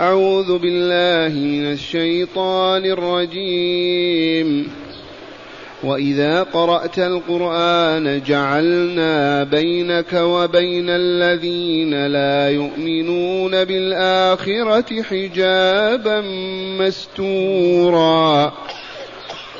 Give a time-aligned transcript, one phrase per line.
[0.00, 4.70] أعوذ بالله من الشيطان الرجيم.
[5.84, 16.20] وإذا قرأت القرآن جعلنا بينك وبين الذين لا يؤمنون بالآخرة حجابا
[16.80, 18.52] مستورا.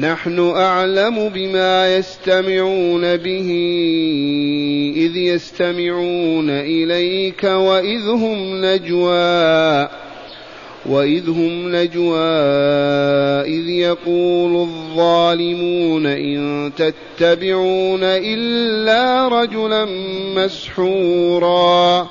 [0.00, 3.48] نحن أعلم بما يستمعون به
[4.96, 9.88] إذ يستمعون إليك وإذ هم نجوى
[10.86, 12.18] وإذ هم نجوى
[13.46, 19.84] إذ يقول الظالمون إن تتبعون إلا رجلا
[20.36, 22.08] مسحورا.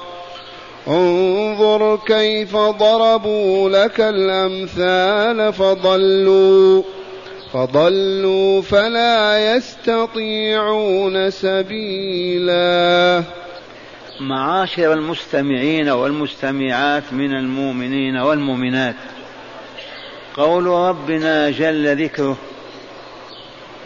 [0.88, 6.84] انظر كيف ضربوا لك الأمثال فضلوا.
[7.54, 13.24] فضلوا فلا يستطيعون سبيلا.
[14.20, 18.96] معاشر المستمعين والمستمعات من المؤمنين والمؤمنات
[20.38, 22.38] قول ربنا جل ذكره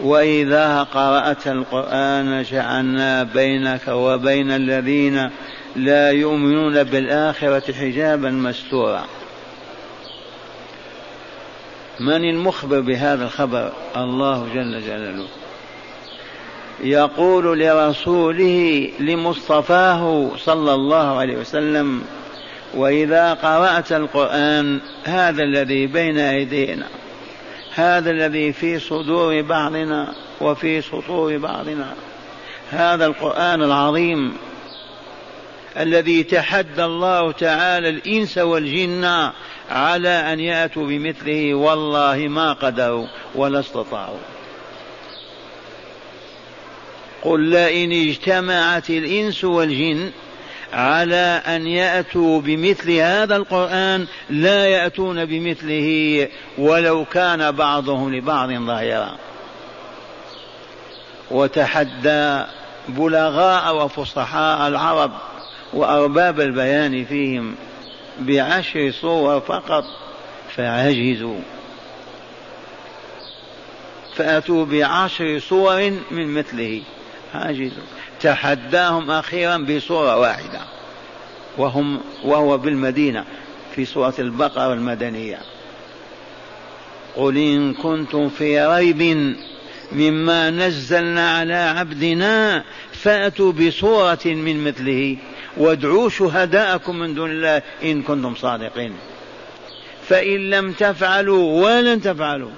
[0.00, 5.30] وإذا قرأت القرآن جعلنا بينك وبين الذين
[5.76, 9.04] لا يؤمنون بالآخرة حجابا مستورا.
[12.00, 15.26] من المخبر بهذا الخبر؟ الله جل جلاله.
[16.80, 22.02] يقول لرسوله لمصطفاه صلى الله عليه وسلم
[22.74, 26.86] وإذا قرأت القرآن هذا الذي بين أيدينا
[27.74, 31.94] هذا الذي في صدور بعضنا وفي سطور بعضنا
[32.70, 34.32] هذا القرآن العظيم
[35.76, 39.30] الذي تحدى الله تعالى الإنس والجن
[39.70, 44.18] على أن يأتوا بمثله والله ما قدروا ولا استطاعوا.
[47.22, 50.10] قل لئن اجتمعت الإنس والجن
[50.72, 56.28] على أن يأتوا بمثل هذا القرآن لا يأتون بمثله
[56.58, 59.16] ولو كان بعضهم لبعض ظاهرا.
[61.30, 62.42] وتحدى
[62.88, 65.12] بلغاء وفصحاء العرب
[65.72, 67.54] وأرباب البيان فيهم.
[68.20, 69.84] بعشر صور فقط
[70.56, 71.40] فعجزوا.
[74.14, 76.82] فأتوا بعشر صور من مثله.
[77.34, 77.86] عاجزون
[78.20, 80.60] تحداهم أخيرا بصورة واحدة
[81.58, 83.24] وهم وهو بالمدينة
[83.74, 85.38] في سورة البقرة المدنية.
[87.16, 89.36] قل إن كنتم في ريب
[89.92, 95.16] مما نزلنا على عبدنا فأتوا بصورة من مثله.
[95.56, 98.92] وادعوا شهداءكم من دون الله إن كنتم صادقين.
[100.08, 102.50] فإن لم تفعلوا ولن تفعلوا.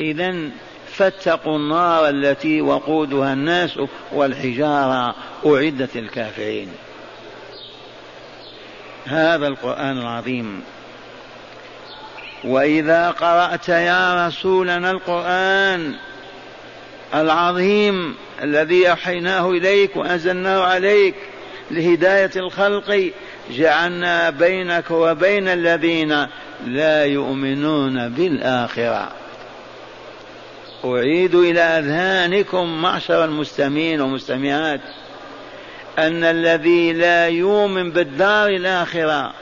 [0.00, 0.34] إذا
[0.92, 3.78] فاتقوا النار التي وقودها الناس
[4.12, 5.14] والحجارة
[5.46, 6.68] أعدت للكافرين.
[9.06, 10.62] هذا القرآن العظيم.
[12.44, 15.94] وإذا قرأت يا رسولنا القرآن
[17.14, 21.14] العظيم الذي أوحيناه إليك وأنزلناه عليك
[21.70, 23.10] لهداية الخلق
[23.50, 26.26] جعلنا بينك وبين الذين
[26.66, 29.12] لا يؤمنون بالآخرة.
[30.84, 34.80] أعيد إلى أذهانكم معشر المستمعين والمستمعات
[35.98, 39.32] أن الذي لا يؤمن بالدار الآخرة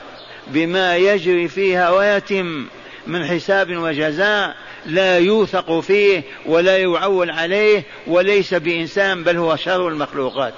[0.47, 2.67] بما يجري فيها ويتم
[3.07, 4.57] من حساب وجزاء
[4.87, 10.55] لا يوثق فيه ولا يعول عليه وليس بإنسان بل هو شر المخلوقات.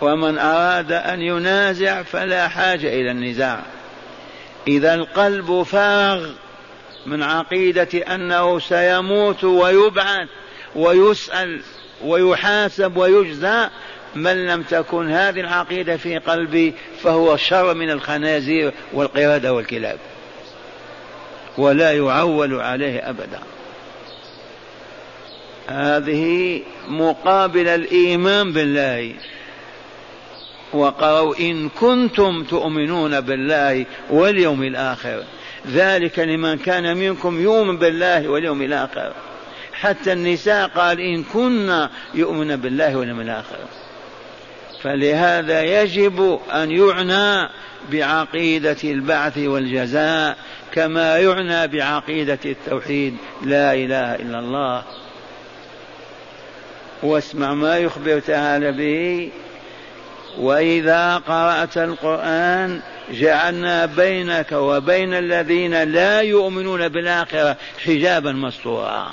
[0.00, 3.62] ومن أراد أن ينازع فلا حاجة إلى النزاع.
[4.68, 6.30] إذا القلب فارغ
[7.06, 10.28] من عقيدة أنه سيموت ويبعث
[10.76, 11.62] ويسأل
[12.04, 13.68] ويحاسب ويجزى
[14.14, 19.98] من لم تكن هذه العقيدة في قلبي فهو شر من الخنازير والقردة والكلاب.
[21.58, 23.40] ولا يعول عليه أبدا.
[25.68, 29.12] هذه مقابل الإيمان بالله.
[30.72, 35.24] وقروا إن كنتم تؤمنون بالله واليوم الآخر.
[35.72, 39.12] ذلك لمن كان منكم يؤمن بالله واليوم الآخر.
[39.72, 43.58] حتى النساء قال إن كنا يؤمن بالله واليوم الآخر.
[44.82, 47.48] فلهذا يجب أن يعنى
[47.92, 50.36] بعقيدة البعث والجزاء
[50.74, 54.82] كما يعنى بعقيدة التوحيد لا إله إلا الله.
[57.02, 59.30] واسمع ما يخبر تعالى به.
[60.38, 62.80] وإذا قرأت القرآن
[63.10, 69.12] جعلنا بينك وبين الذين لا يؤمنون بالآخرة حجابا مستورا.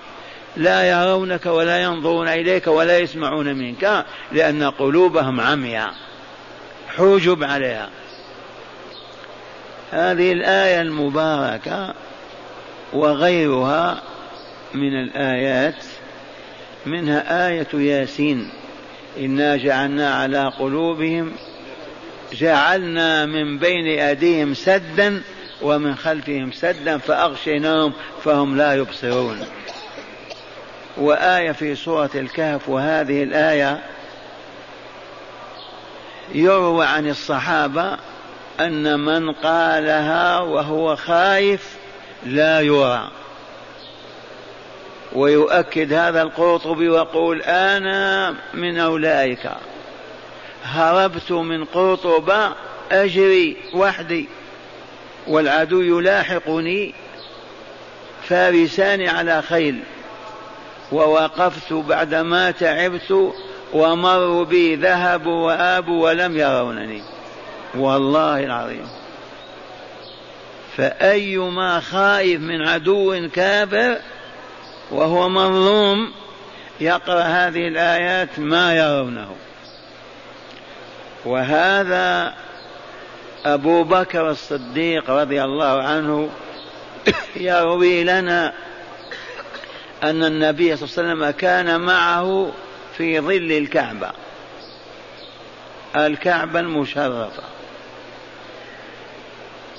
[0.57, 5.93] لا يرونك ولا ينظرون إليك ولا يسمعون منك لأن قلوبهم عمياء.
[6.97, 7.89] حجب عليها.
[9.91, 11.93] هذه الآية المباركة
[12.93, 14.01] وغيرها
[14.73, 15.83] من الآيات
[16.85, 18.49] منها آية ياسين
[19.19, 21.31] إنا جعلنا على قلوبهم
[22.33, 25.21] جعلنا من بين أيديهم سدا
[25.61, 27.93] ومن خلفهم سدا فأغشيناهم
[28.23, 29.39] فهم لا يبصرون.
[30.97, 33.79] وآية في سورة الكهف وهذه الآية
[36.33, 37.97] يروى عن الصحابة
[38.65, 41.75] أن من قالها وهو خايف
[42.25, 43.09] لا يرى.
[45.13, 49.51] ويؤكد هذا القرطبي ويقول أنا من أولئك.
[50.63, 52.51] هربت من قرطبة
[52.91, 54.29] أجري وحدي
[55.27, 56.93] والعدو يلاحقني
[58.23, 59.79] فارسان على خيل.
[60.91, 63.33] ووقفت بعدما تعبت
[63.73, 67.03] ومروا بي ذهبوا وآبوا ولم يرونني.
[67.75, 68.87] والله العظيم.
[70.77, 73.97] فأيما خائف من عدو كافر
[74.91, 76.11] وهو مظلوم
[76.79, 79.35] يقرأ هذه الآيات ما يرونه.
[81.25, 82.33] وهذا
[83.45, 86.29] أبو بكر الصديق رضي الله عنه
[87.35, 88.53] يروي لنا
[90.03, 92.51] أن النبي صلى الله عليه وسلم كان معه
[92.97, 94.11] في ظل الكعبة.
[95.95, 97.43] الكعبة المشرفة.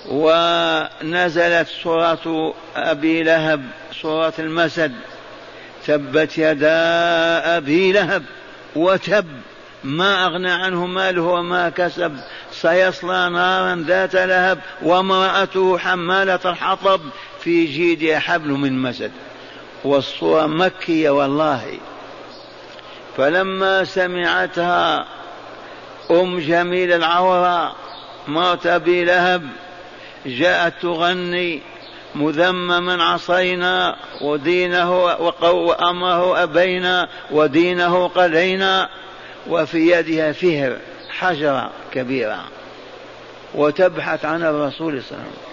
[0.09, 3.65] ونزلت سورة أبي لهب
[4.03, 4.93] سورة المسد.
[5.87, 8.23] تبت يدا أبي لهب
[8.77, 9.27] وتب.
[9.85, 12.17] ما أغنى عنه ماله وما كسب.
[12.53, 17.01] سيصلى نارا ذات لهب وامرأته حمالة الحطب
[17.41, 19.13] في جيدها حبل من مسد.
[19.85, 21.79] والصورة مكية والله.
[23.17, 25.07] فلما سمعتها
[26.11, 27.77] أم جميل العورة
[28.29, 29.43] موت أبي لهب
[30.27, 31.61] جاءت تغني
[32.15, 35.05] مذمما عصينا ودينه
[35.43, 38.89] وأمره أبينا ودينه قلينا
[39.49, 40.77] وفي يدها فهر
[41.11, 42.45] حجرة كبيرة
[43.55, 45.53] وتبحث عن الرسول صلى الله عليه وسلم.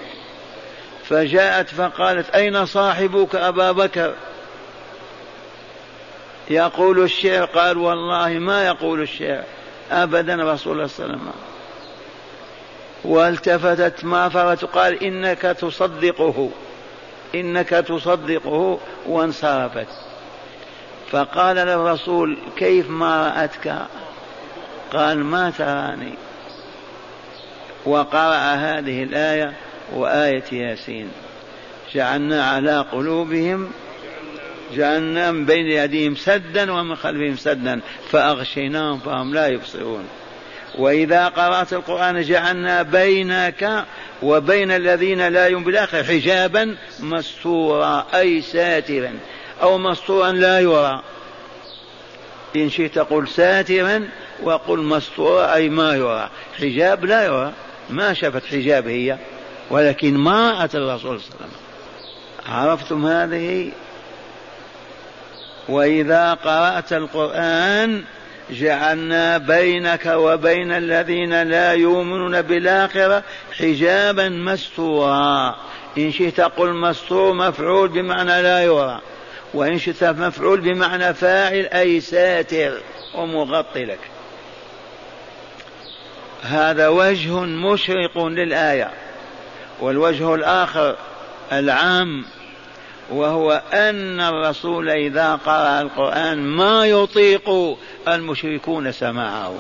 [1.03, 4.13] فجاءت فقالت أين صاحبك أبا بكر؟
[6.49, 9.43] يقول الشعر قال والله ما يقول الشعر
[9.91, 11.48] أبدا رسول الله صلى الله عليه وسلم.
[13.03, 16.49] والتفتت ما فرت قال إنك تصدقه
[17.35, 19.87] إنك تصدقه وانصرفت.
[21.11, 23.75] فقال للرسول كيف ما رأتك؟
[24.93, 26.13] قال ما تراني.
[27.85, 29.53] وقرأ هذه الآية
[29.93, 31.11] وآية ياسين.
[31.93, 33.71] جعلنا على قلوبهم
[34.75, 40.07] جعلنا من بين يديهم سدا ومن خلفهم سدا فأغشيناهم فهم لا يبصرون.
[40.79, 43.85] وإذا قرأت القرآن جعلنا بينك
[44.23, 49.13] وبين الذين لا يؤمنون بالآخرة حجابا مستورا أي ساترا
[49.61, 51.01] أو مستورا لا يرى.
[52.55, 54.09] إن شئت قل ساترا
[54.43, 56.29] وقل مستورا أي ما يرى.
[56.59, 57.53] حجاب لا يرى.
[57.89, 59.17] ما شافت حجاب هي
[59.69, 61.59] ولكن ما أتى الرسول صلى الله عليه وسلم.
[62.45, 63.71] عرفتم هذه؟
[65.69, 68.03] وإذا قرأت القرآن
[68.51, 73.23] جعلنا بينك وبين الذين لا يؤمنون بالآخرة
[73.59, 75.55] حجابا مستورا.
[75.97, 79.01] إن شئت قل مستور مفعول بمعنى لا يرى.
[79.53, 82.77] وإن شئت مفعول بمعنى فاعل أي ساتر
[83.15, 83.99] ومغطي لك
[86.43, 88.91] هذا وجه مشرق للآية.
[89.81, 90.95] والوجه الآخر
[91.51, 92.25] العام
[93.11, 99.53] وهو أن الرسول إذا قرأ القرآن ما يطيق المشركون سماعه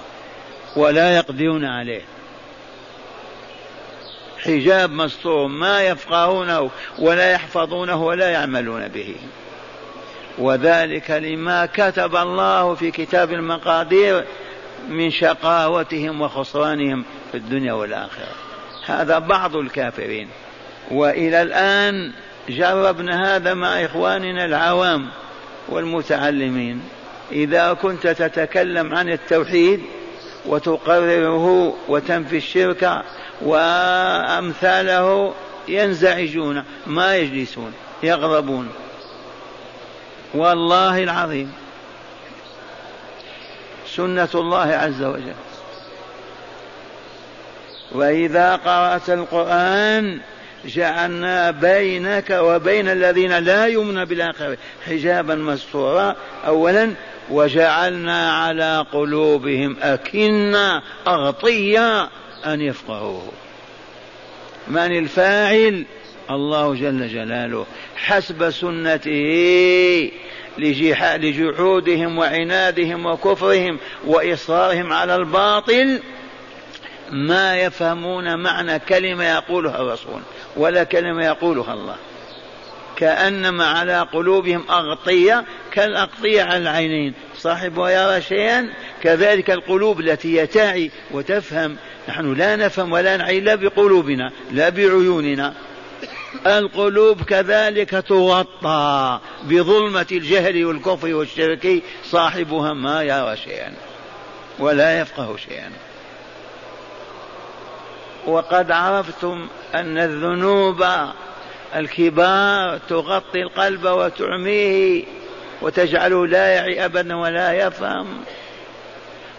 [0.75, 2.01] ولا يقدرون عليه.
[4.39, 9.15] حجاب مستور ما يفقهونه ولا يحفظونه ولا يعملون به.
[10.37, 14.25] وذلك لما كتب الله في كتاب المقادير
[14.89, 18.31] من شقاوتهم وخسرانهم في الدنيا والآخرة.
[18.85, 20.29] هذا بعض الكافرين.
[20.91, 22.13] وإلى الآن
[22.49, 25.09] جربنا هذا مع إخواننا العوام
[25.69, 26.81] والمتعلمين.
[27.31, 29.81] إذا كنت تتكلم عن التوحيد
[30.45, 33.01] وتقرره وتنفي الشرك
[33.41, 35.33] وأمثاله
[35.67, 38.69] ينزعجون ما يجلسون يغضبون.
[40.33, 41.53] والله العظيم.
[43.95, 45.33] سنة الله عز وجل.
[47.91, 50.19] وإذا قرأت القرآن
[50.65, 56.15] جعلنا بينك وبين الذين لا يؤمنون بالآخرة حجابا مستورا
[56.47, 56.93] أولا
[57.29, 62.09] وجعلنا على قلوبهم أكنة أغطية
[62.45, 63.31] أن يفقهوه.
[64.67, 65.85] من الفاعل؟
[66.29, 67.65] الله جل جلاله.
[67.95, 70.11] حسب سنته
[70.57, 75.99] لجحودهم وعنادهم وكفرهم وإصرارهم على الباطل
[77.11, 80.21] ما يفهمون معنى كلمة يقولها الرسول.
[80.55, 81.95] ولا كلمة يقولها الله.
[82.95, 87.13] كأنما على قلوبهم أغطية كالأغطية على العينين.
[87.37, 88.69] صاحبها يرى شيئا
[89.03, 91.77] كذلك القلوب التي تعي وتفهم.
[92.09, 95.53] نحن لا نفهم ولا نعي لا بقلوبنا لا بعيوننا.
[96.47, 101.83] القلوب كذلك تغطى بظلمة الجهل والكفر والشرك.
[102.03, 103.73] صاحبها ما يرى شيئا
[104.59, 105.71] ولا يفقه شيئا.
[108.29, 110.85] وقد عرفتم أن الذنوب
[111.75, 115.03] الكبار تغطي القلب وتعميه
[115.61, 118.07] وتجعله لا يعي أبدا ولا يفهم.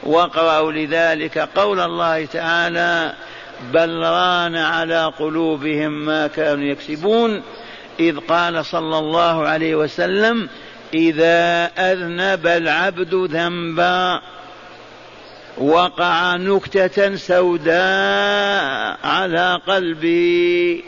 [0.02, 3.12] واقرأوا لذلك قول الله تعالى
[3.72, 7.42] بل ران على قلوبهم ما كانوا يكسبون
[8.00, 10.48] إذ قال صلى الله عليه وسلم
[10.94, 14.20] إذا أذنب العبد ذنبا.
[15.58, 20.84] وقع نكتة سوداء على قلبي.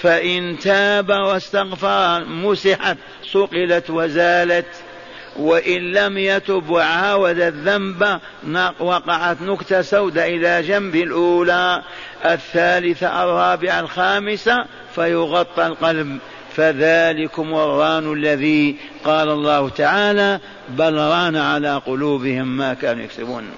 [0.00, 2.96] فإن تاب واستغفر مسحت
[3.32, 4.66] صقلت وزالت.
[5.36, 8.20] وإن لم يتب وعاود الذنب
[8.80, 11.82] وقعت نكتة سوداء إلى جنب الأولى.
[12.24, 16.18] الثالثة الرابعة الخامسة فيغطى القلب.
[16.56, 23.50] فذلكم الران الذي قال الله تعالى بل ران على قلوبهم ما كانوا يكسبون.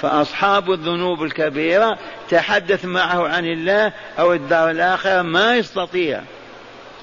[0.00, 1.98] فأصحاب الذنوب الكبيرة
[2.30, 6.20] تحدث معه عن الله أو الدار الآخرة ما يستطيع.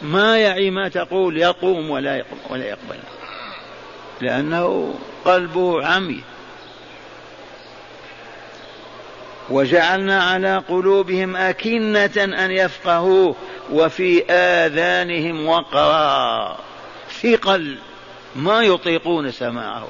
[0.01, 2.99] ما يعي ما تقول يقوم ولا يقوم ولا يقبل.
[4.21, 4.93] لأنه
[5.25, 6.21] قلبه عمي.
[9.49, 13.35] وجعلنا على قلوبهم أكنة أن يفقهوه
[13.71, 16.57] وفي آذانهم وقرا.
[17.21, 17.77] ثقل
[18.35, 19.87] ما يطيقون سماعه.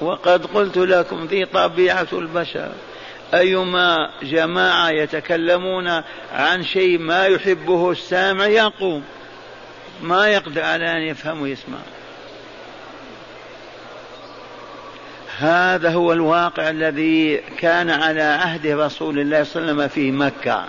[0.00, 2.72] وقد قلت لكم ذي طبيعة البشر
[3.34, 6.02] أيما جماعة يتكلمون
[6.32, 9.02] عن شيء ما يحبه السامع يقوم.
[10.02, 11.78] ما يقدر على أن يفهم ويسمع
[15.40, 20.64] هذا هو الواقع الذي كان على عهد رسول الله صلى الله عليه وسلم في مكة.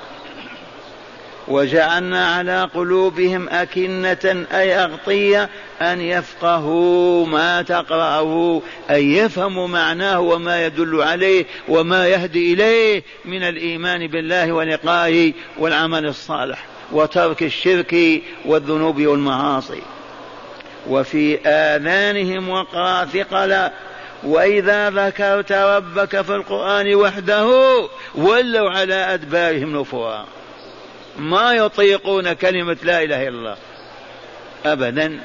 [1.48, 5.50] وجعلنا على قلوبهم أكنة أي أغطية
[5.82, 14.08] أن يفقهوا ما تقرأه أن يفهموا معناه وما يدل عليه وما يهدي إليه من الإيمان
[14.08, 19.82] بالله ولقائه والعمل الصالح وترك الشرك والذنوب والمعاصي.
[20.90, 23.72] وفي آذانهم وقرأ ثقلا
[24.24, 27.48] وإذا ذكرت ربك في القرآن وحده
[28.16, 30.25] ولوا على أدبارهم نفورا.
[31.18, 33.58] ما يطيقون كلمة لا إله إلا الله.
[34.66, 35.20] أبدا.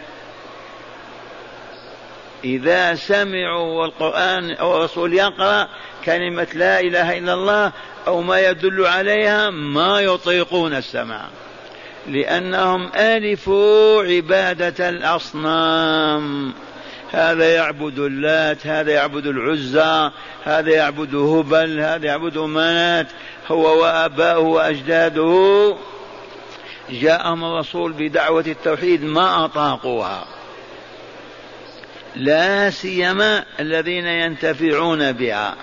[2.45, 5.69] إذا سمعوا والقرآن أو الرسول يقرأ
[6.05, 7.73] كلمة لا إله إلا الله
[8.07, 11.29] أو ما يدل عليها ما يطيقون السمع
[12.09, 16.55] لأنهم ألفوا عبادة الأصنام.
[17.13, 20.11] هذا يعبد اللات هذا يعبد العزى
[20.45, 23.07] هذا يعبد هبل هذا يعبد منات
[23.49, 25.77] هو وآباؤه وأجداده.
[26.91, 30.25] جاءهم الرسول بدعوة التوحيد ما أطاقوها.
[32.17, 35.55] لا سيما الذين ينتفعون بها.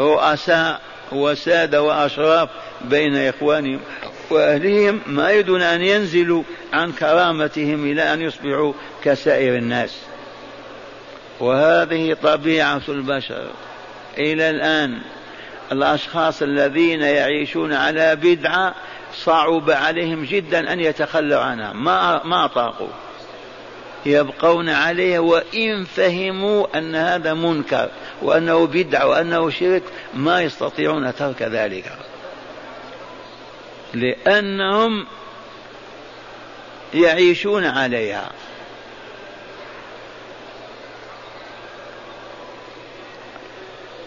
[0.00, 0.80] رؤساء
[1.12, 2.48] وسادة وأشراف
[2.84, 3.80] بين إخوانهم.
[4.30, 6.42] وأهلهم ما يريدون أن ينزلوا
[6.72, 8.72] عن كرامتهم إلى أن يصبحوا
[9.04, 9.98] كسائر الناس.
[11.40, 13.46] وهذه طبيعة البشر.
[14.18, 14.98] إلى الآن
[15.72, 18.74] الأشخاص الذين يعيشون على بدعة
[19.14, 21.72] صعب عليهم جدا أن يتخلوا عنها.
[21.72, 22.88] ما ما طاقوا؟
[24.06, 27.88] يبقون عليه وإن فهموا أن هذا منكر
[28.22, 29.82] وأنه بدعة وأنه شرك
[30.14, 31.92] ما يستطيعون ترك ذلك.
[33.94, 35.06] لأنهم
[36.94, 38.30] يعيشون عليها.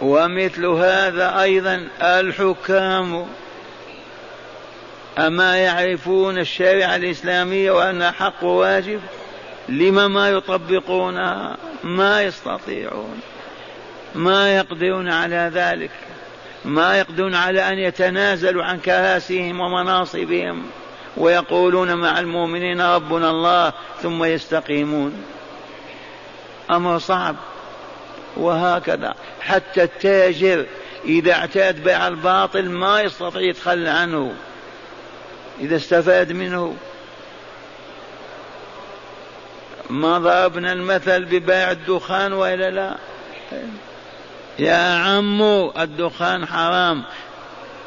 [0.02, 3.28] ومثل هذا أيضا الحكام
[5.18, 9.02] أما يعرفون الشريعة الإسلامية وأنها حق واجب
[9.70, 13.20] لما ما يطبقونها؟ ما يستطيعون
[14.16, 15.92] ما يقدرون على ذلك.
[16.66, 20.66] ما يقدرون على أن يتنازلوا عن كراسيهم ومناصبهم
[21.18, 25.24] ويقولون مع المؤمنين ربنا الله ثم يستقيمون.
[26.72, 27.36] أمر صعب.
[28.38, 29.14] وهكذا.
[29.42, 30.66] حتى التاجر
[31.06, 34.34] إذا اعتاد بيع الباطل ما يستطيع يتخلى عنه.
[35.60, 36.76] إذا استفاد منه.
[39.90, 42.96] ما ضربنا المثل ببيع الدخان وإلا لا.
[44.60, 45.42] يا عم
[45.80, 47.04] الدخان حرام.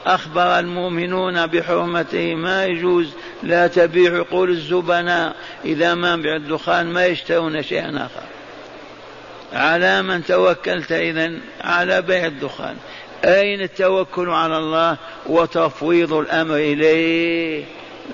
[0.06, 2.34] أخبر المؤمنون بحرمته.
[2.34, 3.10] ما يجوز.
[3.42, 5.36] لا تبيع عقول الزبناء.
[5.64, 8.26] إذا ما بيع الدخان ما يشترون شيئا آخر.
[9.52, 12.76] على من توكلت إذن؟ على بيع الدخان.
[13.24, 17.64] أين التوكل على الله وتفويض الأمر إليه؟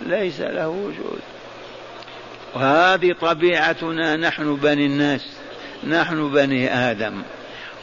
[0.07, 1.21] ليس له وجود.
[2.55, 4.17] وهذه طبيعتنا.
[4.17, 5.27] نحن بني الناس.
[5.89, 7.23] نحن بني آدم.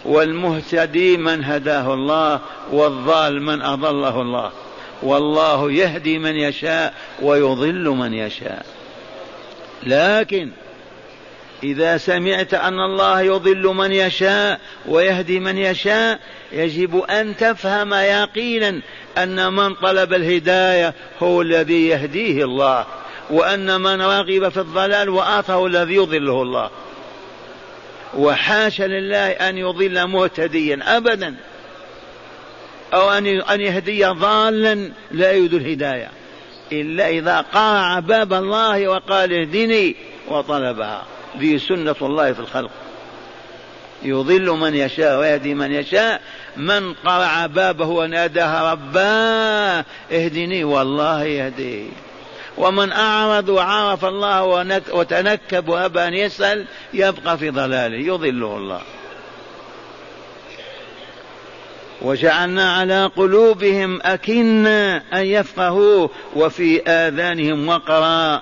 [0.06, 2.40] والمهتدي من هداه الله
[2.72, 4.52] والضال من أضله الله.
[5.04, 8.66] والله يهدي من يشاء ويضل من يشاء.
[9.84, 10.50] لكن
[11.64, 16.20] إذا سمعت أن الله يضل من يشاء ويهدي من يشاء
[16.52, 18.82] يجب أن تفهم يقينا
[19.18, 22.86] أن من طلب الهداية هو الذي يهديه الله
[23.30, 26.70] وأن من رغب في الضلال وآثه الذي يضله الله.
[28.14, 31.36] وحاشا لله أن يضل مهتديا أبدا
[32.94, 33.12] أو
[33.50, 36.10] أن يهدي ضالا لا يريد الهداية
[36.72, 39.96] إلا إذا قرع باب الله وقال اهدني
[40.28, 41.06] وطلبها.
[41.38, 42.72] ذي سنة الله في الخلق.
[44.04, 46.22] يضل من يشاء ويهدي من يشاء.
[46.58, 51.90] من قرع بابه وناداه رباه اهدني والله يهديه
[52.58, 54.44] ومن أعرض وعرف الله
[54.92, 58.82] وتنكب وأبى أن يسأل يبقى في ضلاله يضله الله.
[62.02, 68.42] وجعلنا على قلوبهم أكنا أن يفقهوا وفي آذانهم وقرا.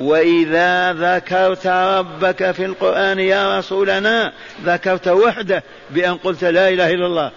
[0.00, 4.32] وإذا ذكرت ربك في القرآن يا رسولنا
[4.64, 7.30] ذكرت وحده بأن قلت لا إله إلا الله.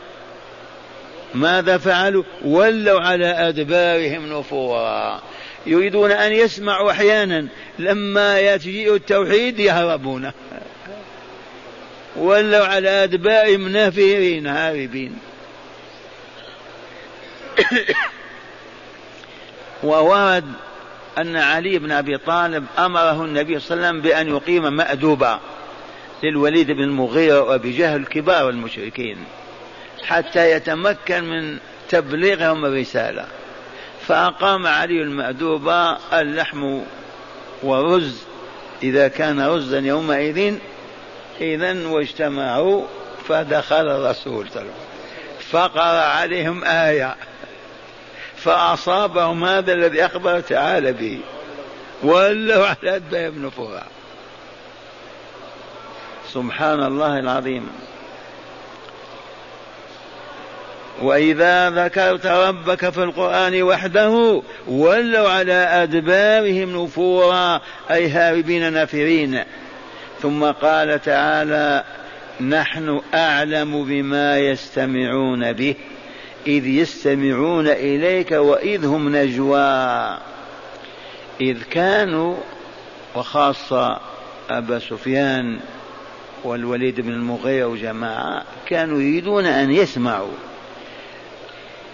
[1.33, 5.21] ماذا فعلوا؟ ولوا على أدبارهم نفورا.
[5.67, 7.47] يريدون أن يسمعوا أحيانا.
[7.80, 10.32] لما يجيء التوحيد يهربون.
[12.15, 15.19] ولوا على أدبارهم نافرين هاربين.
[19.84, 20.45] وورد
[21.17, 25.39] أن علي بن أبي طالب أمره النبي صلى الله عليه وسلم بأن يقيم مأدوبة
[26.23, 29.17] للوليد بن المغيرة وأبي جهل كبار المشركين
[30.03, 31.58] حتى يتمكن من
[31.89, 33.25] تبليغهم الرسالة.
[34.07, 36.79] فأقام علي المأدوبة اللحم
[37.63, 38.23] ورز
[38.83, 40.55] إذا كان رزا يومئذ
[41.41, 42.83] إذا واجتمعوا
[43.27, 44.47] فدخل الرسول
[45.49, 47.15] فقرأ عليهم آية
[48.35, 51.19] فأصابهم هذا الذي أخبر تعالى به
[52.03, 53.49] ولوا على أدبهم بن
[56.33, 57.69] سبحان الله العظيم.
[61.01, 69.43] وإذا ذكرت ربك في القرآن وحده ولوا على أدبارهم نفورا أي هاربين نافرين.
[70.21, 71.83] ثم قال تعالى
[72.41, 75.75] نحن أعلم بما يستمعون به
[76.47, 80.17] إذ يستمعون إليك وإذ هم نجوى.
[81.41, 82.36] إذ كانوا
[83.15, 83.99] وخاصة
[84.49, 85.60] أبا سفيان
[86.43, 90.33] والوليد بن المغيرة وجماعة كانوا يريدون أن يسمعوا.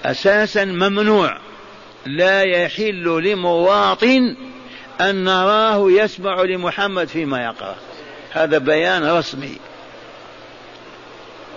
[0.06, 1.38] أساسا ممنوع.
[2.06, 4.36] لا يحل لمواطن
[5.02, 7.76] أن نراه يسمع لمحمد فيما يقرأ.
[8.32, 9.58] هذا بيان رسمي.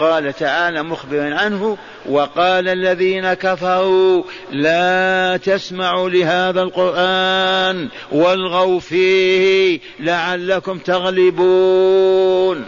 [0.01, 12.65] قال تعالى مخبرا عنه وقال الذين كفروا لا تسمعوا لهذا القرآن والغوا فيه لعلكم تغلبون.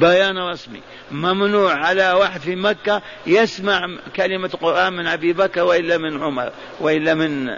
[0.00, 0.80] بيان رسمي.
[1.14, 7.14] ممنوع على واحد في مكة يسمع كلمة القرآن من أبي بكر وإلا من عمر وإلا
[7.14, 7.48] من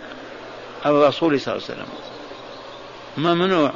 [0.87, 1.89] الرسول صلى الله عليه وسلم.
[3.17, 3.73] ممنوع.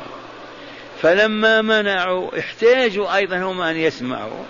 [1.03, 4.45] فلما منعوا احتاجوا أيضا هم أن يسمعوا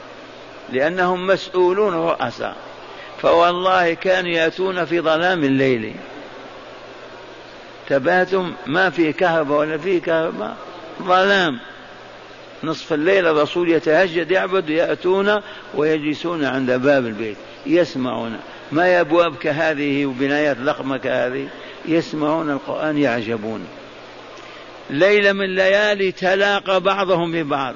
[0.73, 2.57] لأنهم مسؤولون رؤساء.
[3.23, 5.95] فوالله كانوا يأتون في ظلام الليل.
[7.89, 10.57] تباتم ما في كهرباء ولا في كهرباء
[11.03, 11.61] ظلام.
[12.65, 15.41] نصف الليل الرسول يتهجد يعبد يأتون
[15.75, 18.37] ويجلسون عند باب البيت يسمعون.
[18.73, 21.49] ما أبواب كهذه وبنايات ضخمة كهذه
[21.89, 23.67] يسمعون القرآن يعجبون.
[24.91, 27.75] ليلة من الليالي تلاقى بعضهم ببعض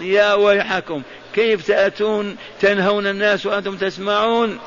[0.00, 1.02] يا ويحكم
[1.34, 4.58] كيف تأتون؟ تنهون الناس وأنتم تسمعون؟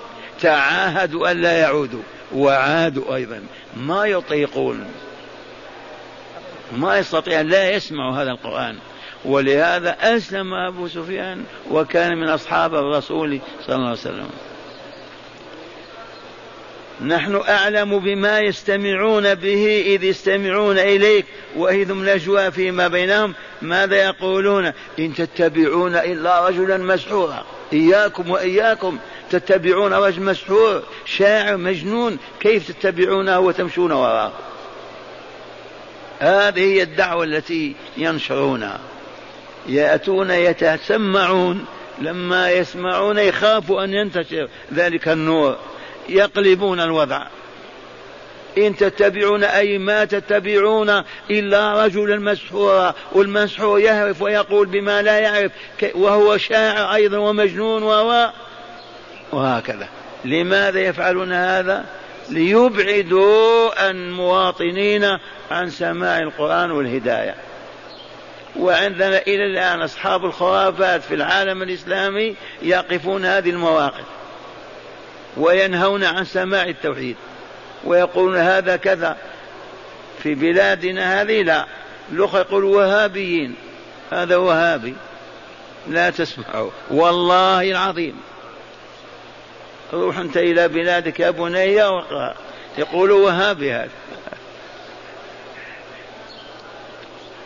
[0.42, 2.04] تعاهدوا ألا يعودوا
[2.36, 3.44] وعادوا أيضا.
[3.78, 4.86] ما يطيقون
[6.78, 8.76] ما يستطيع لا يسمع هذا القرآن.
[9.26, 14.30] ولهذا أسلم أبو سفيان وكان من أصحاب الرسول صلى الله عليه وسلم.
[17.02, 23.34] نحن أعلم بما يستمعون به إذ يستمعون إليك وإذ هم نجوى فيما بينهم.
[23.62, 27.46] ماذا يقولون؟ إن تتبعون إلا رجلا مسحورا.
[27.74, 28.98] إياكم وإياكم.
[29.32, 32.18] تتبعون رجل مسحور شاعر مجنون.
[32.40, 34.34] كيف تتبعونه وتمشون وراءه؟
[36.20, 38.80] هذه هي الدعوة التي ينشرونها.
[39.68, 41.66] يأتون يتسمعون.
[42.02, 45.58] لما يسمعون يخافوا أن ينتشر ذلك النور.
[46.10, 47.28] يقلبون الوضع.
[48.58, 55.52] إن تتبعون أي ما تتبعون إلا رجلا مسحورا والمسحور يهرف ويقول بما لا يعرف.
[55.96, 58.30] وهو شاعر أيضا ومجنون و
[59.32, 59.88] وهكذا.
[60.26, 61.86] لماذا يفعلون هذا؟
[62.30, 65.18] ليبعدوا المواطنين
[65.52, 67.36] عن سماع القرآن والهداية.
[68.60, 74.06] وعندنا إلى الآن أصحاب الخرافات في العالم الإسلامي يقفون هذه المواقف
[75.38, 77.16] وينهون عن سماع التوحيد
[77.84, 79.18] ويقولون هذا كذا.
[80.24, 81.66] في بلادنا هذه لا.
[82.12, 83.56] الأخرى يقول وهابيين
[84.12, 84.96] هذا وهابي.
[85.88, 86.72] لا تسمعوا.
[86.92, 88.16] والله العظيم.
[89.94, 92.36] روح أنت إلى بلادك يا بني واقرا
[92.78, 93.90] يقول وهابي هذا.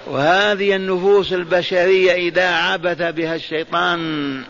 [0.09, 4.43] وهذه النفوس البشرية إذا عبث بها الشيطان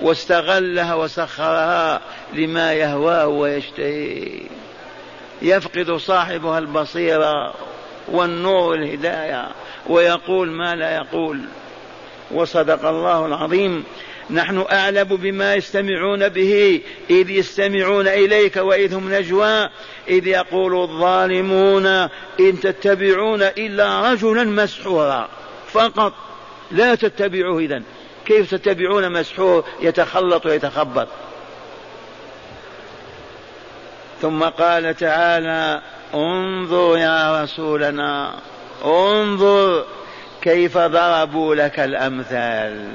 [0.00, 2.00] واستغلها وسخرها
[2.34, 4.40] لما يهواه ويشتهي
[5.42, 7.54] يفقد صاحبها البصيرة
[8.08, 9.48] والنور والهداية
[9.86, 11.40] ويقول ما لا يقول.
[12.30, 13.84] وصدق الله العظيم
[14.30, 16.80] نحن أعلم بما يستمعون به.
[17.10, 19.68] إذ يستمعون إليك وإذ هم نجوى.
[20.08, 21.86] إذ يقول الظالمون
[22.40, 25.28] إن تتبعون إلا رجلا مسحورا.
[25.72, 26.12] فقط
[26.70, 27.82] لا تتبعوه إذن.
[28.26, 31.08] كيف تتبعون مسحور يتخلط ويتخبط؟
[34.22, 35.82] ثم قال تعالى
[36.14, 38.34] انظر يا رسولنا.
[38.84, 39.84] انظر
[40.42, 42.92] كيف ضربوا لك الأمثال.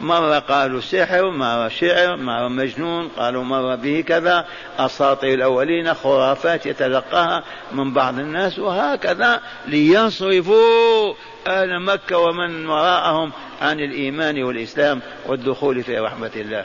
[0.00, 4.46] مرة قالوا سحر مرة شعر مرة مجنون قالوا مرة به كذا.
[4.78, 11.14] أساطير الأولين خرافات يتلقاها من بعض الناس وهكذا ليصرفوا
[11.46, 13.32] أهل مكة ومن وراءهم
[13.62, 16.64] عن الإيمان والإسلام والدخول في رحمة الله.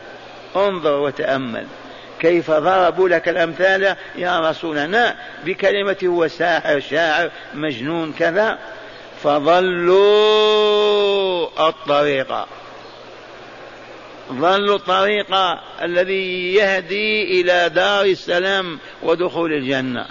[0.56, 1.66] انظر وتأمل
[2.20, 3.96] كيف ضربوا لك الأمثال.
[4.16, 8.58] يا رسولنا بكلمة هو ساحر شاعر مجنون كذا.
[9.24, 10.08] فضلوا
[11.70, 12.46] الطريق.
[14.32, 15.36] ضلوا الطريق
[15.82, 20.06] الذي يهدي إلى دار السلام ودخول الجنة.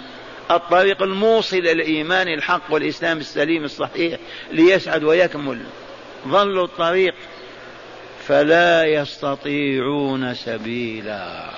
[0.51, 4.19] الطريق الموصل إلى الإيمان الحق والإسلام السليم الصحيح
[4.51, 5.59] ليسعد ويكمل.
[6.27, 7.13] ضلوا الطريق
[8.27, 11.49] فلا يستطيعون سبيلا.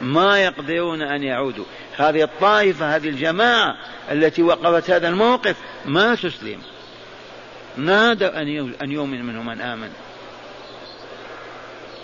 [0.00, 1.64] ما يقدرون أن يعودوا.
[1.96, 3.76] هذه الطائفة هذه الجماعة
[4.10, 6.58] التي وقفت هذا الموقف ما تسلم.
[7.76, 8.26] نادى
[8.82, 9.90] أن يؤمن منهم من آمن.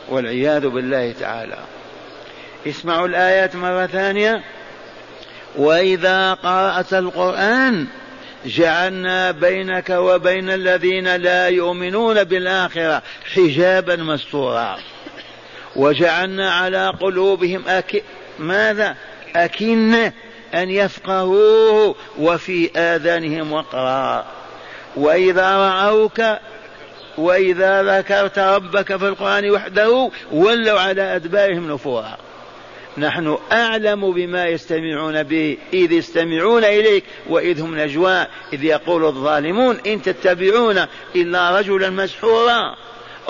[0.08, 1.58] والعياذ بالله تعالى.
[2.66, 4.42] اسمعوا الآيات مرة ثانية.
[5.56, 7.86] وإذا قرأت القرآن
[8.46, 13.02] جعلنا بينك وبين الذين لا يؤمنون بالآخرة
[13.34, 14.78] حجابا مستورا.
[15.76, 18.02] وجعلنا على قلوبهم أك...
[18.38, 18.96] ماذا؟
[19.36, 20.12] أكنة
[20.54, 24.26] أن يفقهوه وفي آذانهم وقرا.
[24.96, 26.20] وإذا رأوك
[27.18, 32.16] وإذا ذكرت ربك في القرآن وحده ولوا على أدبارهم نفورا.
[32.98, 40.02] نحن أعلم بما يستمعون به إذ يستمعون إليك وإذ هم نجوى إذ يقول الظالمون إن
[40.02, 42.76] تتبعون إلا رجلا مسحورا.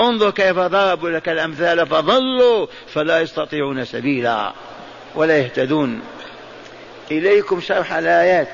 [0.01, 4.53] انظر كيف ضربوا لك الأمثال فضلوا فلا يستطيعون سبيلا
[5.15, 6.01] ولا يهتدون.
[7.11, 8.49] إليكم شرح الآيات.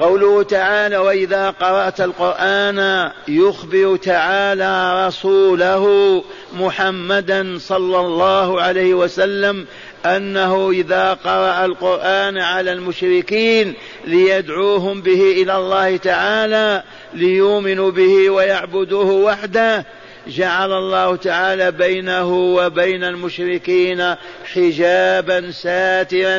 [0.00, 9.66] قوله تعالى واذا قرات القران يخبر تعالى رسوله محمدا صلى الله عليه وسلم
[10.06, 13.74] أنه إذا قرأ القرآن على المشركين
[14.06, 16.82] ليدعوهم به إلى الله تعالى
[17.14, 19.84] ليؤمنوا به ويعبدوه وحده
[20.26, 24.14] جعل الله تعالى بينه وبين المشركين
[24.54, 26.38] حجابا ساترا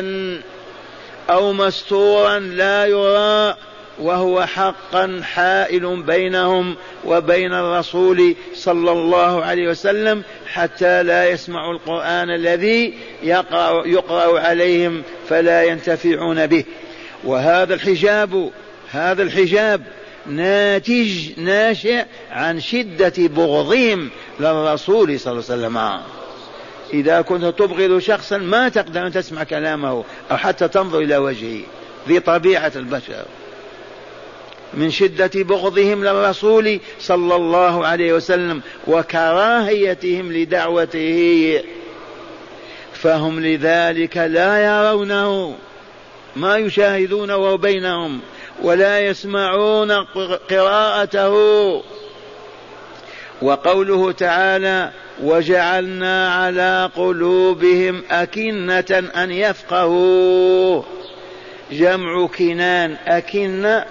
[1.32, 3.56] أو مستورا لا يرى
[3.98, 12.94] وهو حقا حائل بينهم وبين الرسول صلى الله عليه وسلم حتى لا يسمعوا القرآن الذي
[13.22, 16.64] يقرأ, يقرأ عليهم فلا ينتفعون به.
[17.24, 18.50] وهذا الحجاب
[18.90, 19.82] هذا الحجاب
[20.26, 26.00] ناتج ناشئ عن شدة بغضهم للرسول صلى الله عليه وسلم.
[26.92, 31.60] إذا كنت تبغض شخصا ما تقدر أن تسمع كلامه أو حتى تنظر إلى وجهه.
[32.08, 33.24] ذي طبيعة البشر.
[34.74, 41.62] من شدة بغضهم للرسول صلى الله عليه وسلم وكراهيتهم لدعوته.
[42.92, 45.56] فهم لذلك لا يرونه.
[46.36, 48.20] ما يشاهدونه بينهم
[48.62, 49.92] ولا يسمعون
[50.50, 51.34] قراءته.
[53.42, 54.90] وقوله تعالى
[55.22, 60.82] وجعلنا على قلوبهم أكنة أن يفقهوا.
[61.72, 63.84] جمع كنان أكنة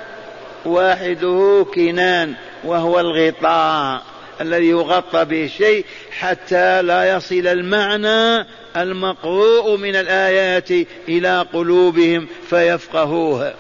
[0.66, 4.02] واحدة كنان وهو الغطاء
[4.42, 5.86] الذي يغطى به الشيء
[6.20, 10.72] حتى لا يصل المعنى المقروء من الآيات
[11.08, 13.54] إلى قلوبهم فيفقهوها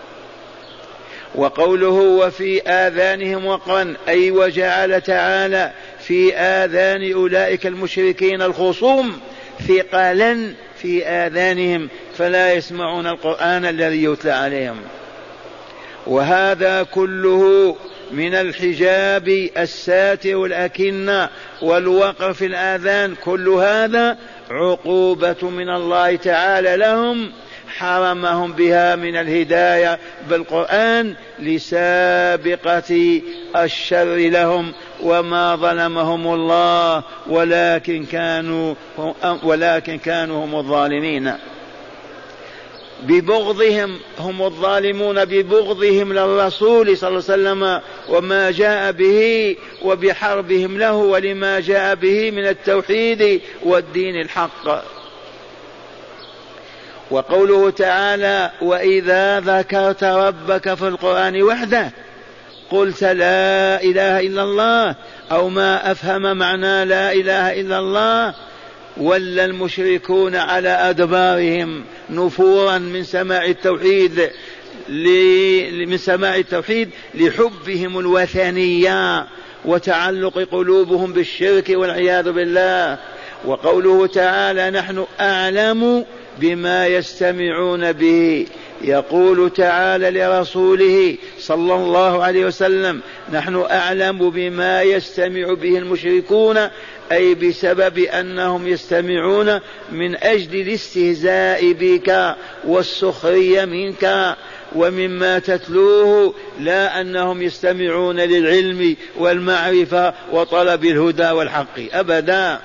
[1.35, 5.71] وقوله وفي آذانهم وقرا أي وجعل تعالى
[6.11, 9.19] في آذان أولئك المشركين الخصوم
[9.67, 14.77] ثقلا في آذانهم فلا يسمعون القرآن الذي يتلى عليهم.
[16.07, 17.75] وهذا كله
[18.11, 21.29] من الحجاب الساتر الأكنة
[21.61, 23.15] والوقر في الآذان.
[23.23, 24.17] كل هذا
[24.49, 27.31] عقوبة من الله تعالى لهم
[27.71, 33.21] حرمهم بها من الهداية بالقرآن لسابقة
[33.55, 38.75] الشر لهم وما ظلمهم الله ولكن كانوا
[39.43, 41.33] ولكن كانوا هم الظالمين.
[43.03, 51.59] ببغضهم هم الظالمون ببغضهم للرسول صلى الله عليه وسلم وما جاء به وبحربهم له ولما
[51.59, 55.00] جاء به من التوحيد والدين الحق.
[57.11, 61.91] وقوله تعالى واذا ذكرت ربك في القران وحده
[62.69, 64.95] قلت لا اله الا الله
[65.31, 68.33] أو ما افهم معنى لا اله الا الله
[68.97, 74.29] ولا المشركون على ادبارهم نفورا من سماع التوحيد
[75.87, 79.27] من سماع التوحيد لحبهم الوثنية
[79.65, 82.97] وتعلق قلوبهم بالشرك والعياذ بالله.
[83.45, 86.05] وقوله تعالى نحن أعلم
[86.39, 88.45] بما يستمعون به.
[88.83, 93.01] يقول تعالى لرسوله صلى الله عليه وسلم
[93.33, 96.57] نحن أعلم بما يستمع به المشركون
[97.11, 99.59] أي بسبب أنهم يستمعون
[99.91, 102.35] من أجل الاستهزاء بك
[102.67, 104.35] والسخرية منك
[104.75, 111.79] ومما تتلوه لا أنهم يستمعون للعلم والمعرفة وطلب الهدى والحق.
[111.93, 112.59] أبدا.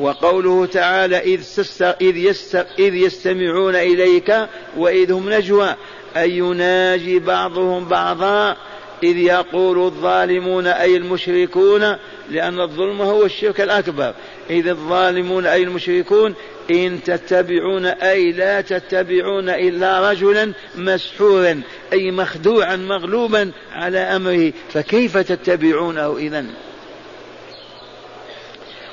[0.00, 1.42] وقوله تعالى إذ,
[2.00, 2.36] إذ.
[2.78, 4.34] إذ يستمعون إليك
[4.76, 5.74] وإذ هم نجوى
[6.16, 8.56] أي يناجي بعضهم بعضا
[9.02, 11.96] إذ يقول الظالمون أي المشركون
[12.30, 14.14] لأن الظلم هو الشرك الأكبر
[14.50, 16.34] إذ الظالمون أي المشركون
[16.70, 21.60] إن تتبعون أي لا تتبعون إلا رجلا مسحورا
[21.92, 26.46] أي مخدوعا مغلوبا على أمره فكيف تتبعونه إذن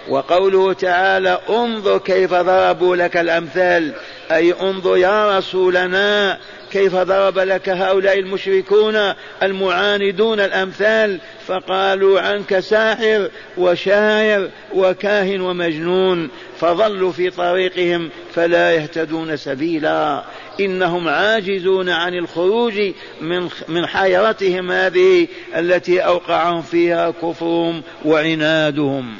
[0.09, 3.93] وقوله تعالى انظر كيف ضربوا لك الأمثال.
[4.31, 6.37] أي انظر يا رسولنا
[6.71, 11.19] كيف ضرب لك هؤلاء المشركون المعاندون الأمثال.
[11.47, 16.29] فقالوا عنك ساحر وشاعر وكاهن ومجنون.
[16.59, 20.23] فظلوا في طريقهم فلا يهتدون سبيلا.
[20.59, 22.81] إنهم عاجزون عن الخروج
[23.21, 29.15] من من حيرتهم هذه التي أوقعهم فيها كفرهم وعنادهم.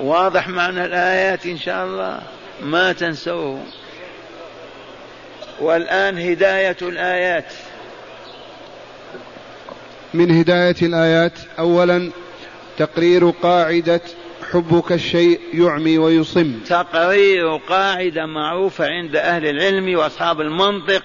[0.00, 2.20] واضح معنى الآيات إن شاء الله.
[2.62, 3.62] ما تنسوه.
[5.60, 7.52] والآن هداية الآيات.
[10.14, 12.10] من هداية الآيات أولا
[12.78, 14.00] تقرير قاعدة
[14.52, 16.52] حبك الشيء يعمي ويصم.
[16.68, 21.02] تقرير قاعدة معروفة عند أهل العلم وأصحاب المنطق.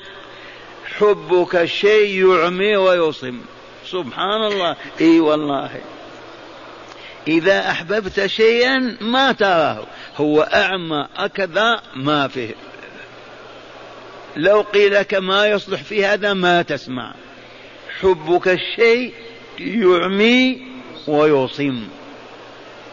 [0.98, 3.40] حبك الشيء يعمي ويصم.
[3.86, 4.76] سبحان الله.
[5.02, 5.70] إي والله.
[7.28, 9.84] إذا أحببت شيئا ما تراه.
[10.18, 12.56] هو أعمى أكذا ما فيه.
[14.36, 17.14] لو قيل لك ما يصلح في هذا ما تسمع.
[18.02, 19.14] حبك الشيء
[19.60, 20.68] يعمي
[21.08, 21.88] ويصم.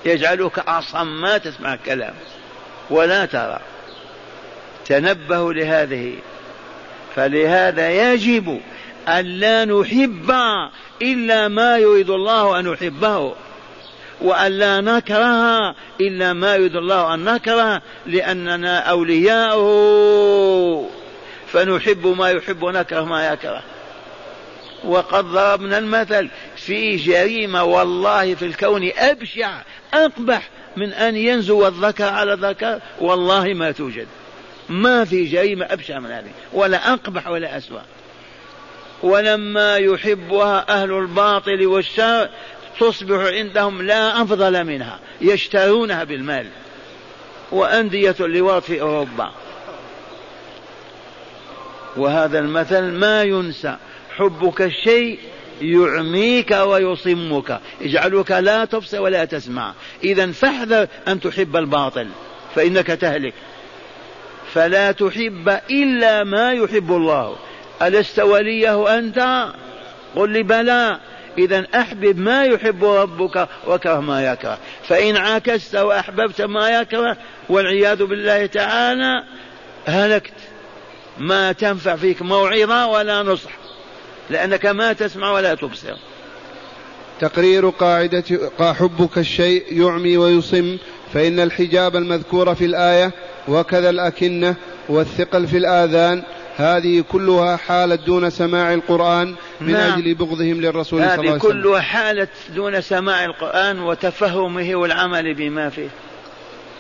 [0.05, 2.15] يجعلك أصم ما تسمع الكلام
[2.91, 3.61] ولا ترى.
[4.87, 6.15] تنبهوا لهذه.
[7.17, 8.61] فلهذا يجب
[9.09, 10.33] أن لا نحب
[11.03, 13.35] إلا ما يريد الله أن نحبه
[14.21, 20.11] وأن لا نكره إلا ما يريد الله أن نكره لأننا أولياؤه.
[21.53, 23.63] فنحب ما يحب ونكره ما يكره.
[24.85, 29.63] وقد ضربنا المثل في جريمة والله في الكون أبشع
[29.95, 32.81] أقبح من أن ينزو الذكر على الذكر.
[33.01, 34.07] والله ما توجد.
[34.69, 37.81] ما في جريمة أبشع من هذه ولا أقبح ولا أسوأ.
[39.03, 42.29] ولما يحبها أهل الباطل والشر
[42.81, 46.47] تصبح عندهم لا أفضل منها يشترونها بالمال.
[47.53, 49.33] وأندية اللواط في أوروبا.
[51.97, 53.77] وهذا المثل ما ينسى
[54.17, 55.19] حبك الشيء
[55.61, 57.61] يعميك ويصمك.
[57.81, 59.75] يجعلك لا تبصر ولا تسمع.
[60.05, 62.09] إذا فاحذر أن تحب الباطل
[62.55, 63.35] فإنك تهلك.
[64.55, 67.37] فلا تحب إلا ما يحب الله.
[67.83, 69.49] ألست وليه أنت؟
[70.17, 71.01] قل لي بلى.
[71.39, 74.59] إذا أحبب ما يحب ربك وكره ما يكره.
[74.89, 77.17] فإن عكست وأحببت ما يكره
[77.49, 79.25] والعياذ بالله تعالى
[79.87, 80.33] هلكت.
[81.19, 83.51] ما تنفع فيك موعظة ولا نصح
[84.31, 85.97] لأنك ما تسمع ولا تبصر.
[87.21, 88.25] تقرير قاعدة
[88.61, 90.79] حبك الشيء يعمي ويصم
[91.15, 93.13] فإن الحجاب المذكور في الآية
[93.49, 94.55] وكذا الأكنة
[94.89, 96.23] والثقل في الآذان
[96.57, 99.93] هذه كلها حالة دون سماع القرآن من نعم.
[99.93, 101.33] أجل بغضهم للرسول صلى الله عليه وسلم.
[101.33, 105.89] هذه كلها حالة دون سماع القرآن وتفهمه والعمل بما فيه.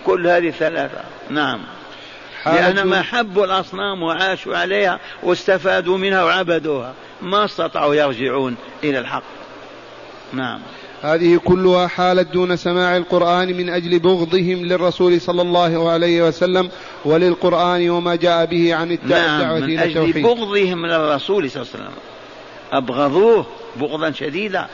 [0.06, 1.00] كل هذه ثلاثة.
[1.30, 1.60] نعم.
[2.46, 6.94] لأن ما حبوا الأصنام وعاشوا عليها واستفادوا منها وعبدوها.
[7.22, 9.22] ما استطاعوا يرجعون إلى الحق.
[10.32, 10.60] نعم.
[11.02, 16.70] هذه كلها حالت دون سماع القرآن من أجل بغضهم للرسول صلى الله عليه وسلم
[17.04, 20.12] وللقرآن وما جاء به عن الدعوة نعم من أجل.
[20.12, 21.92] بغضهم للرسول صلى الله عليه وسلم.
[22.72, 24.66] أبغضوه بغضا شديدا.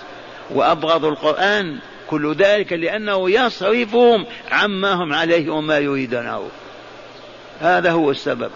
[0.54, 1.78] وأبغضوا القرآن
[2.10, 6.42] كل ذلك لأنه يصرفهم عما هم عليه وما يريدونه.
[7.60, 8.50] هذا هو السبب.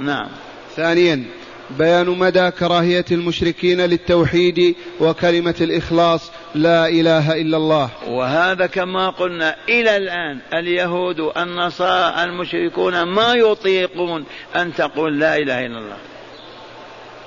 [0.00, 0.28] نعم.
[0.76, 1.24] ثانيا
[1.70, 7.90] بيان مدى كراهية المشركين للتوحيد وكلمة الإخلاص لا إله إلا الله.
[8.06, 14.24] وهذا كما قلنا إلى الآن اليهود النصارى المشركون ما يطيقون
[14.56, 15.96] أن تقول لا إله إلا الله.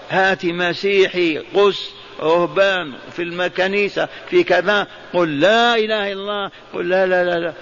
[0.09, 1.89] هات مسيحي قس
[2.21, 7.53] رهبان في الكنيسة في كذا قل لا إله إلا الله قل لا لا لا, لا.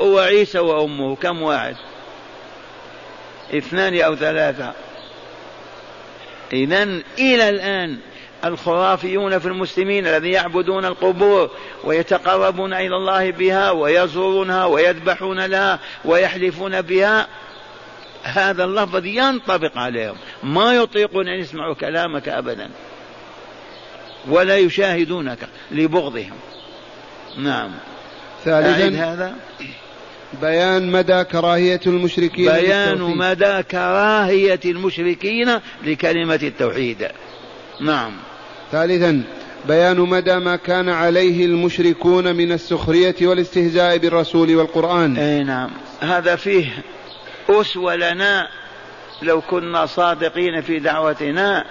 [0.00, 1.76] وعيسى وأمه كم واحد؟
[3.54, 4.72] اثنان أو ثلاثة.
[6.52, 6.82] إذا
[7.18, 7.98] إلى الآن
[8.44, 11.50] الخرافيون في المسلمين الذين يعبدون القبور
[11.84, 17.26] ويتقربون إلى الله بها ويزورونها ويذبحون لها ويحلفون بها
[18.22, 20.16] هذا اللفظ ينطبق عليهم.
[20.42, 22.70] ما يطيقون أن يسمعوا كلامك أبدا.
[24.28, 25.38] ولا يشاهدونك
[25.70, 26.34] لبغضهم.
[27.38, 27.70] نعم.
[28.44, 29.34] ثالثا هذا.
[30.42, 37.08] بيان مدى كراهية المشركين بيان مدى كراهية المشركين لكلمة التوحيد.
[37.80, 38.12] نعم.
[38.72, 39.22] ثالثا
[39.68, 45.16] بيان مدى ما كان عليه المشركون من السخرية والاستهزاء بالرسول والقرآن.
[45.16, 45.70] أي نعم.
[46.00, 46.82] هذا فيه
[47.50, 48.48] أسوة لنا
[49.22, 51.64] لو كنا صادقين في دعوتنا.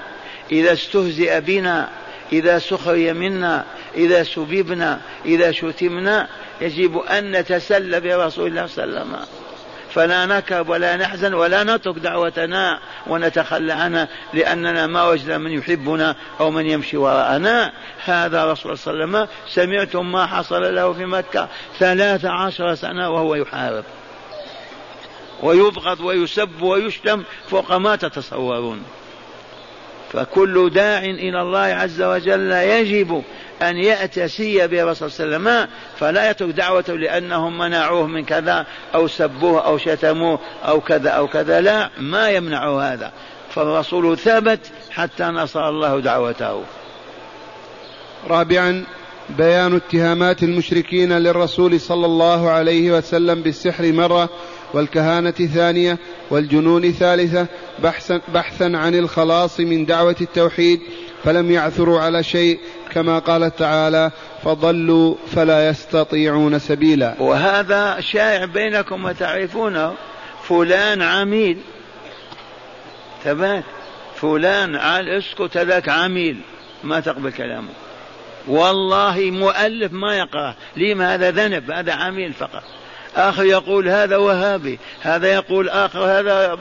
[0.52, 1.90] إذا استهزئ بنا
[2.34, 3.66] إذا سخري منا
[3.96, 6.28] إذا سببنا إذا شتمنا
[6.62, 9.26] يجب أن نتسلى برسول الله صلى الله عليه وسلم.
[9.90, 16.52] فلا نكب ولا نحزن ولا نترك دعوتنا ونتخلى عنها لأننا ما وجدنا من يحبنا أو
[16.52, 17.72] من يمشي وراءنا.
[18.06, 21.48] هذا رسول صلى الله عليه وسلم سمعتم ما حصل له في مكة
[21.80, 23.84] ثلاث عشر سنة وهو يحارب.
[25.44, 28.84] ويبغض ويسب ويشتم فوق ما تتصورون.
[30.14, 33.24] فكل داع إلى الله عز وجل يجب
[33.62, 39.08] أن يأتسي بالرسول صلى الله عليه وسلم فلا يترك دعوته لأنهم منعوه من كذا أو
[39.08, 41.62] سبوه أو شتموه أو كذا أو كذا.
[41.62, 43.12] لا ما يمنع هذا.
[43.50, 44.60] فالرسول ثبت
[44.92, 46.64] حتى نصر الله دعوته.
[48.30, 48.86] رابعا
[49.30, 54.30] بيان اتهامات المشركين للرسول صلى الله عليه وسلم بالسحر مرة
[54.74, 55.98] والكهانة ثانية
[56.30, 57.48] والجنون ثالثة
[57.84, 60.80] بحثا, بحثا عن الخلاص من دعوة التوحيد
[61.24, 62.60] فلم يعثروا على شيء
[62.96, 64.12] كما قال تعالى
[64.44, 67.16] فضلوا فلا يستطيعون سبيلا.
[67.20, 69.94] وهذا شائع بينكم وتعرفونه
[70.44, 71.58] فلان عميل.
[73.24, 73.64] ثبات
[74.16, 76.38] فلان عال اسكت هذاك عميل.
[76.84, 77.70] ما تقبل كلامه.
[78.48, 82.64] والله مؤلف ما يقرأ لما هذا ذنب هذا عميل فقط.
[83.16, 86.58] آخر يقول هذا وهابي هذا يقول آخر هذا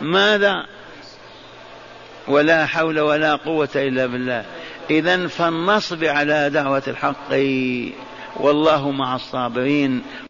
[0.00, 0.66] ماذا؟
[2.28, 4.44] ولا حول ولا قوة إلا بالله.
[4.90, 7.32] إذا فلنصبر على دعوة الحق
[8.36, 10.02] والله مع الصابرين.